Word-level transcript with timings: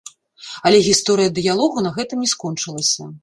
Але 0.69 0.77
гісторыя 0.87 1.33
дыялогу 1.37 1.85
на 1.87 1.93
гэтым 1.99 2.17
не 2.25 2.29
скончылася. 2.35 3.11